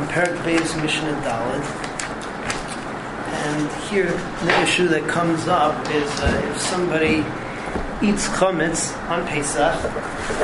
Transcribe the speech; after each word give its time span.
on 0.00 0.08
Perak 0.08 0.38
Beis 0.40 0.80
Mishnah 0.80 1.12
Daled. 1.24 1.64
And 3.44 3.90
here, 3.90 4.12
the 4.44 4.62
issue 4.62 4.88
that 4.88 5.06
comes 5.06 5.46
up 5.46 5.78
is 5.90 6.10
uh, 6.20 6.50
if 6.50 6.60
somebody 6.60 7.18
eats 8.02 8.26
chametz 8.28 8.96
on 9.10 9.26
Pesach, 9.26 9.76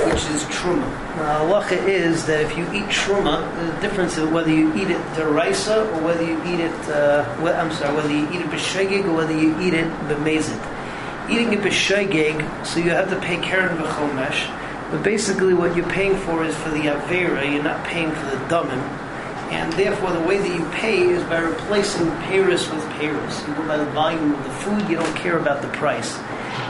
which 0.06 0.24
is 0.34 0.44
truma. 0.44 0.88
Now, 1.16 1.40
halacha 1.40 1.88
is 1.88 2.26
that 2.26 2.42
if 2.42 2.58
you 2.58 2.64
eat 2.64 2.84
truma, 2.90 3.36
the 3.56 3.80
difference 3.80 4.18
is 4.18 4.28
whether 4.28 4.52
you 4.52 4.74
eat 4.74 4.90
it 4.90 5.00
deraisa 5.14 5.90
or 5.94 6.04
whether 6.04 6.22
you 6.22 6.38
eat 6.44 6.60
it. 6.60 6.88
Uh, 6.88 7.24
I'm 7.40 7.72
sorry, 7.72 7.94
whether 7.96 8.12
you 8.12 8.28
eat 8.30 8.42
it 8.42 8.48
b'shegig 8.48 9.06
or 9.06 9.14
whether 9.14 9.36
you 9.36 9.58
eat 9.60 9.72
it 9.72 9.90
b'mezid. 10.08 11.30
Eating 11.30 11.54
it 11.54 11.60
b'shegig, 11.60 12.66
so 12.66 12.78
you 12.78 12.90
have 12.90 13.08
to 13.08 13.18
pay 13.20 13.38
keren 13.38 13.78
v'chomesh. 13.78 14.52
But 14.90 15.02
basically, 15.02 15.54
what 15.54 15.74
you're 15.74 15.88
paying 15.88 16.16
for 16.16 16.44
is 16.44 16.54
for 16.56 16.70
the 16.70 16.82
avera. 16.82 17.50
You're 17.50 17.62
not 17.62 17.84
paying 17.84 18.12
for 18.12 18.26
the 18.26 18.36
dumim, 18.46 19.05
and 19.50 19.72
therefore, 19.74 20.12
the 20.12 20.20
way 20.20 20.38
that 20.38 20.54
you 20.58 20.64
pay 20.70 21.08
is 21.08 21.22
by 21.24 21.38
replacing 21.38 22.10
paris 22.22 22.68
with 22.70 22.84
paris. 22.90 23.46
You 23.46 23.54
go 23.54 23.66
by 23.66 23.76
the 23.76 23.84
volume 23.86 24.34
of 24.34 24.42
the 24.42 24.50
food. 24.50 24.88
You 24.88 24.96
don't 24.96 25.16
care 25.16 25.38
about 25.38 25.62
the 25.62 25.68
price. 25.68 26.18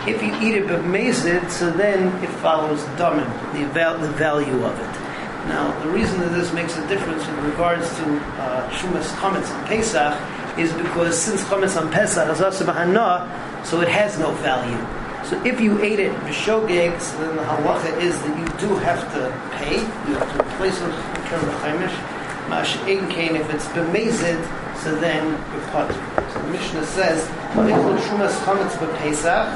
If 0.07 0.23
you 0.23 0.35
eat 0.37 0.55
it 0.55 0.69
but 0.69 0.83
b'mezid, 0.83 1.51
so 1.51 1.71
then 1.71 2.09
it 2.23 2.31
follows 2.41 2.83
dumim, 2.99 3.27
the, 3.55 3.67
val- 3.73 3.99
the 3.99 4.11
value 4.13 4.65
of 4.65 4.79
it. 4.79 5.03
Now, 5.49 5.79
the 5.83 5.91
reason 5.91 6.21
that 6.21 6.33
this 6.33 6.53
makes 6.53 6.77
a 6.77 6.87
difference 6.89 7.27
in 7.27 7.37
regards 7.45 7.89
to 7.97 8.19
uh, 8.41 8.69
shumas 8.71 9.23
on 9.23 9.67
Pesach 9.67 10.59
is 10.59 10.73
because 10.75 11.19
since 11.19 11.43
chametz 11.45 11.81
on 11.81 11.91
Pesach 11.91 12.29
is 12.29 12.41
also 12.41 12.67
b'hana, 12.67 13.65
so 13.65 13.81
it 13.81 13.89
has 13.89 14.19
no 14.19 14.33
value. 14.33 14.79
So 15.25 15.43
if 15.45 15.61
you 15.61 15.81
ate 15.83 15.99
it 15.99 16.13
b'shogeg, 16.21 17.01
so 17.01 17.19
then 17.19 17.37
the 17.37 17.43
halacha 17.43 18.01
is 18.01 18.21
that 18.23 18.39
you 18.39 18.69
do 18.69 18.77
have 18.77 19.01
to 19.15 19.57
pay. 19.57 19.81
You 19.81 20.15
have 20.19 20.33
to 20.37 20.47
replace 20.47 20.81
it 20.81 20.87
with 20.87 20.95
kerem. 21.27 22.16
Mash 22.49 22.77
kain, 22.85 23.37
if 23.37 23.53
it's 23.53 23.67
b'mezid, 23.69 24.41
so 24.83 24.95
then 24.97 25.27
you're 25.53 25.69
pot. 25.71 25.91
So 26.33 26.41
the 26.43 26.49
Mishnah 26.49 26.87
says, 26.87 27.27
"V'nichol 27.55 27.99
shumas 27.99 28.39
chametz 28.45 28.77
b'pesach 28.77 29.49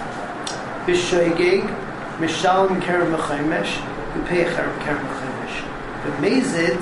b'shogeg 0.86 1.62
mishalim 2.18 2.80
kerem 2.82 3.14
b'chaimish." 3.16 3.78
You 4.16 4.22
pay 4.24 4.44
kerem 4.44 4.74
b'chaimish. 4.78 5.56
B'mezid, 6.02 6.78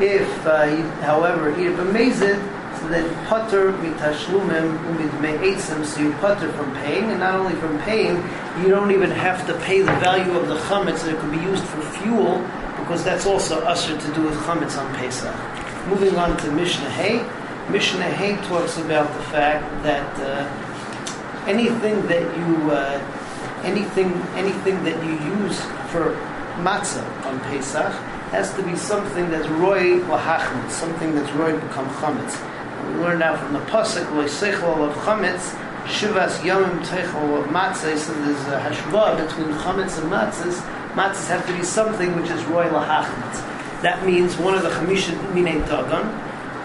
if 0.00 0.46
uh, 0.46 0.66
however 1.02 1.50
eat 1.58 1.66
it 1.66 2.38
so 2.80 2.86
then 2.88 3.26
putter 3.26 3.72
mitashlumim 3.72 4.78
umidmei 4.86 5.38
eitzim, 5.40 5.84
so 5.84 6.00
you 6.00 6.12
putter 6.14 6.52
from 6.52 6.72
paying, 6.76 7.10
and 7.10 7.18
not 7.18 7.34
only 7.34 7.54
from 7.54 7.76
paying, 7.80 8.16
you 8.60 8.68
don't 8.68 8.92
even 8.92 9.10
have 9.10 9.44
to 9.48 9.54
pay 9.60 9.80
the 9.80 9.92
value 9.96 10.38
of 10.38 10.46
the 10.46 10.56
chametz 10.56 11.04
that 11.04 11.18
could 11.18 11.32
be 11.32 11.38
used 11.38 11.64
for 11.64 11.80
fuel, 11.98 12.38
because 12.88 13.04
that's 13.04 13.26
also 13.26 13.60
usher 13.64 13.94
to 14.00 14.14
do 14.14 14.22
with 14.22 14.34
chametz 14.48 14.80
on 14.80 14.94
Pesach. 14.94 15.36
Moving 15.88 16.16
on 16.16 16.38
to 16.38 16.50
Mishnah 16.50 16.88
Hay. 16.88 17.18
Mishnah 17.70 18.08
Hay 18.16 18.36
talks 18.48 18.78
about 18.78 19.12
the 19.12 19.22
fact 19.24 19.62
that 19.82 20.08
uh, 20.18 21.44
anything 21.46 22.00
that 22.06 22.24
you 22.38 22.70
uh, 22.70 22.98
anything 23.62 24.10
anything 24.40 24.82
that 24.84 24.96
you 25.04 25.12
use 25.36 25.60
for 25.92 26.16
matzah 26.64 27.04
on 27.26 27.38
Pesach 27.50 27.92
has 28.32 28.54
to 28.54 28.62
be 28.62 28.74
something 28.74 29.28
that's 29.28 29.48
roy 29.60 30.00
lahachmitz, 30.08 30.70
something 30.70 31.14
that's 31.14 31.30
roy 31.32 31.52
become 31.60 31.90
chametz. 32.00 32.40
We 32.88 33.02
learn 33.02 33.18
now 33.18 33.36
from 33.36 33.52
the 33.52 33.60
pasuk 33.66 34.06
loisechol 34.16 34.88
of 34.88 34.94
chametz, 35.04 35.52
shivas 35.84 36.38
yomim 36.40 36.80
techol 36.86 37.44
of 37.44 37.50
matzah. 37.50 37.98
So 37.98 38.14
there's 38.14 38.46
a 38.48 38.58
hashva 38.64 39.26
between 39.26 39.54
chametz 39.58 40.00
and 40.00 40.10
matzahs. 40.10 40.77
Matzahs 40.98 41.28
have 41.28 41.46
to 41.46 41.56
be 41.56 41.62
something 41.62 42.16
which 42.16 42.28
is 42.28 42.44
roy 42.46 42.66
lahachmitz. 42.66 43.82
That 43.82 44.04
means 44.04 44.36
one 44.36 44.54
of 44.54 44.64
the 44.64 44.70
chamisha 44.70 45.14
minei 45.32 45.62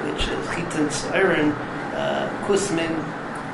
which 0.09 0.23
is 0.27 0.47
chitin 0.47 0.89
sa'irin, 0.89 1.51
uh, 1.93 2.27
kusmin, 2.47 2.93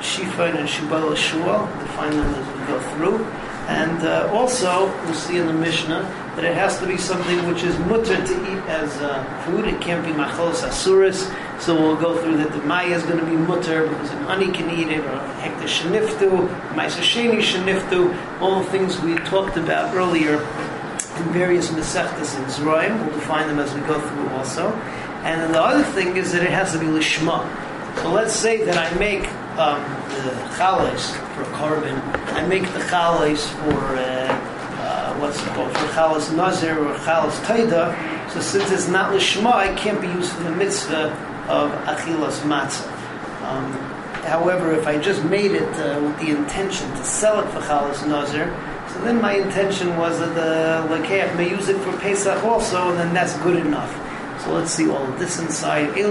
shifon, 0.00 0.58
and 0.58 0.66
shibal 0.66 1.14
shua. 1.14 1.68
Define 1.80 2.12
them 2.12 2.34
as 2.34 2.58
we 2.58 2.66
go 2.66 2.80
through. 2.94 3.26
And 3.68 4.02
uh, 4.02 4.30
also, 4.32 4.86
we'll 5.04 5.12
see 5.12 5.36
in 5.36 5.46
the 5.46 5.52
Mishnah 5.52 6.00
that 6.34 6.44
it 6.44 6.54
has 6.54 6.78
to 6.80 6.86
be 6.86 6.96
something 6.96 7.46
which 7.46 7.62
is 7.62 7.78
mutter 7.80 8.16
to 8.16 8.34
eat 8.50 8.64
as 8.64 8.96
uh, 9.02 9.22
food. 9.44 9.66
It 9.66 9.80
can't 9.82 10.04
be 10.04 10.12
macholos 10.12 10.66
asuris. 10.66 11.30
So 11.60 11.74
we'll 11.74 12.00
go 12.00 12.20
through 12.22 12.38
that 12.38 12.48
demai 12.48 12.90
is 12.90 13.02
going 13.02 13.18
to 13.18 13.26
be 13.26 13.36
mutter 13.36 13.86
because 13.86 14.10
an 14.12 14.24
ani 14.24 14.50
can 14.50 14.70
eat 14.70 14.88
it, 14.88 15.00
or 15.00 15.18
hekta 15.44 15.68
sheniftu, 15.68 16.48
maisa 16.74 17.02
sheni 17.02 17.38
sheniftu, 17.38 18.40
all 18.40 18.60
the 18.60 18.70
things 18.70 18.98
we 19.02 19.16
talked 19.18 19.58
about 19.58 19.94
earlier 19.94 20.38
in 21.20 21.32
various 21.32 21.68
mesechtas 21.70 22.36
and 22.36 22.46
zroim. 22.46 22.98
We'll 23.04 23.14
define 23.14 23.46
them 23.48 23.58
as 23.58 23.72
we 23.74 23.80
go 23.82 24.00
through 24.00 24.28
also. 24.30 24.72
And 25.22 25.40
then 25.40 25.52
the 25.52 25.62
other 25.62 25.84
thing 25.84 26.16
is 26.16 26.32
that 26.32 26.42
it 26.42 26.50
has 26.50 26.72
to 26.72 26.78
be 26.78 26.86
lishma. 26.86 27.44
So 28.02 28.10
let's 28.10 28.34
say 28.34 28.64
that 28.64 28.78
I 28.78 28.98
make 28.98 29.28
um, 29.58 29.82
the 30.08 30.30
chalais 30.56 31.12
for 31.34 31.44
korban. 31.52 32.00
I 32.34 32.46
make 32.46 32.62
the 32.62 32.80
chalais 32.80 33.46
for 33.60 33.96
uh, 33.96 34.28
uh, 34.80 35.14
what's 35.18 35.42
it 35.42 35.48
called 35.48 35.72
for 35.72 35.86
chalais 35.88 36.34
nazir 36.34 36.78
or 36.78 36.94
chalais 36.94 37.38
taida. 37.44 38.30
So 38.32 38.40
since 38.40 38.70
it's 38.70 38.88
not 38.88 39.12
lishma, 39.12 39.70
it 39.70 39.76
can't 39.76 40.00
be 40.00 40.06
used 40.08 40.32
for 40.32 40.44
the 40.44 40.52
mitzvah 40.52 41.10
of 41.48 41.70
achilas 41.84 42.40
matzah. 42.42 42.86
Um, 43.42 43.72
however, 44.24 44.72
if 44.72 44.86
I 44.86 44.98
just 44.98 45.22
made 45.24 45.52
it 45.52 45.68
uh, 45.80 46.00
with 46.00 46.18
the 46.20 46.30
intention 46.30 46.88
to 46.92 47.04
sell 47.04 47.40
it 47.40 47.50
for 47.52 47.60
chalais 47.60 48.06
nazir, 48.08 48.48
so 48.92 49.00
then 49.04 49.20
my 49.20 49.34
intention 49.34 49.96
was 49.96 50.18
that 50.18 50.34
the 50.34 50.82
lekeach 50.92 51.36
may 51.36 51.48
use 51.48 51.68
it 51.68 51.78
for 51.78 51.92
Pesach 51.98 52.42
also, 52.44 52.90
and 52.90 52.98
then 52.98 53.14
that's 53.14 53.36
good 53.38 53.64
enough. 53.64 53.94
So 54.42 54.52
let's 54.52 54.72
see 54.72 54.88
all 54.88 55.04
of 55.04 55.18
this 55.18 55.38
inside. 55.38 55.94
These 55.94 56.06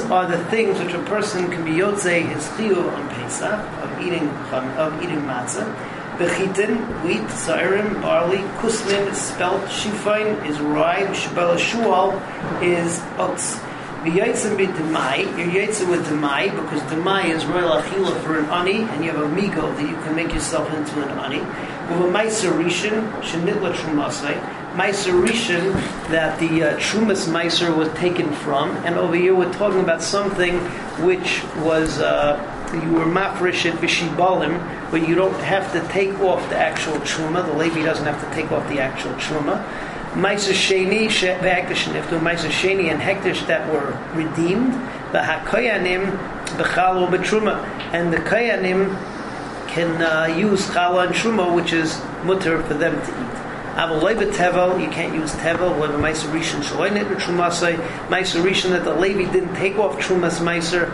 are 0.00 0.26
the 0.26 0.44
things 0.46 0.78
which 0.80 0.94
a 0.94 0.98
person 1.04 1.50
can 1.50 1.64
be 1.64 1.72
yotzei 1.72 2.26
his 2.26 2.48
chiyuv 2.48 2.92
on 2.92 3.08
Pesach 3.10 3.52
of 3.52 4.00
eating 4.00 4.28
of 4.28 5.02
eating 5.02 5.20
matzah. 5.20 5.72
Bechitin, 6.16 6.80
wheat, 7.04 7.28
sairim, 7.28 8.00
barley, 8.02 8.42
kusmin, 8.58 9.14
spelt, 9.14 9.62
shifain 9.66 10.42
is 10.48 10.58
rye, 10.58 11.06
shabela 11.12 11.56
shual 11.56 12.20
is 12.60 13.00
oats. 13.18 13.60
You're 14.08 14.24
yatzim 14.26 14.56
with 14.56 16.06
demai 16.06 16.50
because 16.50 16.80
demai 16.90 17.28
is 17.28 17.44
royal 17.44 17.82
achila 17.82 18.18
for 18.22 18.38
an 18.38 18.46
ani, 18.46 18.80
and 18.80 19.04
you 19.04 19.10
have 19.10 19.20
a 19.20 19.28
migo 19.28 19.76
that 19.76 19.82
you 19.82 19.96
can 19.96 20.16
make 20.16 20.32
yourself 20.32 20.72
into 20.72 21.02
an 21.02 21.10
ani. 21.18 21.40
With 21.40 22.08
a 22.08 22.10
meiser 22.10 22.50
rishon, 22.52 23.12
shenitla 23.20 23.74
trumasai, 23.74 24.40
meiser 24.76 25.72
that 26.08 26.38
the 26.40 26.62
uh, 26.62 26.76
trumas 26.78 27.28
meiser 27.28 27.76
was 27.76 27.90
taken 27.98 28.32
from, 28.32 28.70
and 28.86 28.94
over 28.94 29.14
here 29.14 29.34
we're 29.34 29.52
talking 29.52 29.80
about 29.80 30.02
something 30.02 30.56
which 31.04 31.42
was. 31.58 32.00
Uh, 32.00 32.54
you 32.72 32.92
were 32.92 33.06
mafresh 33.06 33.64
at 33.70 33.78
bishibalim, 33.78 34.90
but 34.90 35.08
you 35.08 35.14
don't 35.14 35.40
have 35.40 35.72
to 35.72 35.80
take 35.88 36.18
off 36.20 36.46
the 36.50 36.56
actual 36.56 36.94
truma. 36.98 37.44
The 37.44 37.54
Levi 37.54 37.82
doesn't 37.82 38.04
have 38.04 38.22
to 38.26 38.34
take 38.34 38.52
off 38.52 38.68
the 38.68 38.78
actual 38.78 39.12
truma. 39.14 39.64
Maisa 40.12 40.52
Sheni, 40.52 41.06
V'Hektish 41.08 41.84
Niftu, 41.92 42.18
Maisa 42.20 42.48
Sheni 42.48 42.90
and 42.90 43.00
Hektish 43.00 43.46
that 43.46 43.70
were 43.72 43.98
redeemed, 44.14 44.72
the 45.12 45.18
Hakoyanim, 45.18 46.16
B'Chalo 46.56 47.08
B'Truma, 47.08 47.62
and 47.92 48.12
the 48.12 48.18
Koyanim 48.18 48.96
can 49.68 50.02
uh, 50.02 50.34
use 50.34 50.66
Chala 50.68 51.06
and 51.06 51.14
Truma, 51.14 51.54
which 51.54 51.72
is 51.72 52.00
mutter 52.24 52.62
for 52.62 52.74
them 52.74 52.94
to 52.94 53.10
eat. 53.10 53.38
Avaloi 53.78 54.16
tevel, 54.32 54.82
you 54.82 54.90
can't 54.90 55.14
use 55.14 55.32
tevel. 55.34 55.78
Whether 55.78 55.98
meiser 55.98 56.28
rishon 56.32 56.62
shaloinit 56.62 57.14
trumasai, 57.20 57.76
meiser 58.08 58.42
rishon 58.42 58.70
that 58.70 58.84
the 58.84 58.94
Levi 58.94 59.30
didn't 59.30 59.54
take 59.54 59.78
off 59.78 59.96
trumas 60.00 60.40
meiser, 60.40 60.90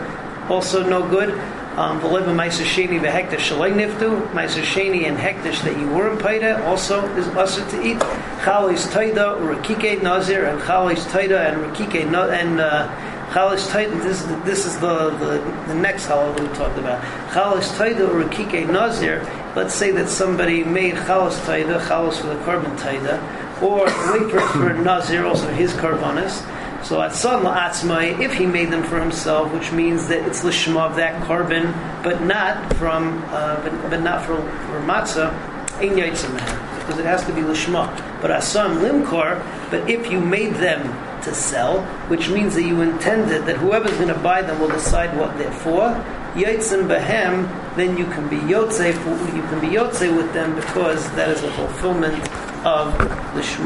also 0.51 0.87
no 0.87 1.07
good. 1.09 1.33
Um, 1.77 1.99
V'lev 1.99 2.23
meiser 2.27 2.63
sheni 2.63 3.01
v'hektish 3.01 3.51
shaloi 3.51 3.73
niftu, 3.73 4.25
sheni 4.63 5.05
and 5.09 5.17
hektish 5.17 5.61
that 5.63 5.77
you 5.77 5.89
weren't 5.89 6.21
paida 6.21 6.63
also 6.63 7.05
is 7.17 7.27
usher 7.27 7.69
to 7.69 7.85
eat. 7.85 7.97
Chalis 8.45 8.87
taida 8.87 9.37
rakike 9.41 10.01
nazir 10.01 10.45
and 10.45 10.61
chalis 10.61 11.03
taida 11.07 11.51
and 11.51 11.57
rakike 11.65 12.09
no, 12.09 12.29
and 12.29 12.61
uh, 12.61 12.87
chalis 13.33 13.67
taida. 13.69 13.91
This 14.03 14.21
this 14.45 14.65
is 14.65 14.79
the, 14.79 15.09
the, 15.17 15.39
the 15.67 15.75
next 15.75 16.07
halal 16.07 16.33
that 16.37 16.47
we 16.47 16.55
talked 16.55 16.77
about. 16.77 17.01
Chalis 17.31 17.67
taida 17.75 18.07
rakike 18.07 18.71
nazir. 18.71 19.19
Let's 19.53 19.73
say 19.73 19.91
that 19.91 20.07
somebody 20.07 20.63
made 20.63 20.93
chalis 20.93 21.37
taida, 21.41 21.81
chalis 21.81 22.21
for 22.21 22.27
the 22.27 22.35
korban 22.45 22.77
taida, 22.77 23.19
or 23.61 23.83
wafer 24.13 24.39
for 24.39 24.73
nazir, 24.81 25.25
also 25.25 25.49
his 25.49 25.73
carbonis. 25.73 26.41
So 26.85 27.01
at 27.01 27.15
son 27.15 27.43
la'atzmai, 27.43 28.19
if 28.19 28.35
he 28.35 28.45
made 28.45 28.69
them 28.69 28.83
for 28.83 28.99
himself, 28.99 29.51
which 29.51 29.71
means 29.71 30.07
that 30.09 30.27
it's 30.27 30.43
lishma 30.43 30.81
of 30.81 30.95
that 30.97 31.19
korban, 31.23 31.73
but 32.03 32.21
not 32.21 32.75
from, 32.75 33.23
uh, 33.29 33.59
but, 33.63 33.89
but 33.89 34.01
not 34.01 34.23
for, 34.23 34.35
for 34.35 34.79
matzah, 34.81 35.33
ein 35.81 35.95
because 35.95 36.99
it 36.99 37.05
has 37.05 37.25
to 37.25 37.33
be 37.33 37.41
lishma. 37.41 37.89
But 38.21 38.29
asam 38.29 38.81
limkor, 38.81 39.41
but 39.71 39.89
if 39.89 40.11
you 40.11 40.19
made 40.19 40.53
them 40.53 40.83
to 41.23 41.33
sell, 41.33 41.81
which 42.07 42.29
means 42.29 42.53
that 42.53 42.61
you 42.61 42.81
intended 42.81 43.45
that 43.45 43.57
whoever's 43.57 43.95
going 43.95 44.09
to 44.09 44.19
buy 44.19 44.43
them 44.43 44.59
will 44.59 44.69
decide 44.69 45.17
what 45.17 45.35
they're 45.39 45.51
for, 45.51 45.89
yotzim 46.35 46.87
behem, 46.87 47.47
then 47.75 47.97
you 47.97 48.05
can 48.05 48.29
be 48.29 48.37
yotze, 48.37 48.93
you 49.35 49.41
can 49.49 49.59
be 49.59 49.69
yotze 49.69 50.15
with 50.15 50.31
them 50.33 50.53
because 50.53 51.09
that 51.15 51.29
is 51.29 51.41
a 51.41 51.51
fulfillment 51.53 52.13
of 52.63 52.93
lishma. 53.33 53.63